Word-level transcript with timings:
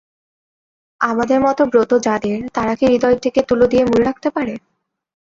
আমাদের 1.01 1.39
মতো 1.41 1.61
ব্রত 1.65 1.91
যাদের, 2.07 2.37
তারা 2.53 2.73
কি 2.75 2.85
হৃদয়টিকে 2.85 3.41
তুলো 3.49 3.65
দিয়ে 3.67 3.83
মুড়ে 3.85 4.03
রাখতে 4.03 4.29
পারে? 4.29 4.53